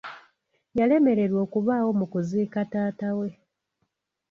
[0.77, 3.29] Yalemererwa okubaawo mu kuziika taata we.